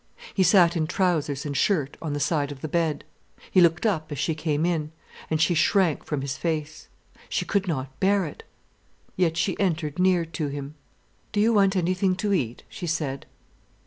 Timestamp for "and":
1.45-1.55, 5.29-5.39